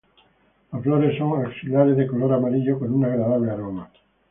Las 0.71 0.81
flores 0.81 1.15
son 1.15 1.45
axilares 1.45 1.95
de 1.95 2.07
color 2.07 2.33
amarillo 2.33 2.79
con 2.79 2.91
un 2.91 3.05
agradable 3.05 3.51
aroma. 3.51 3.91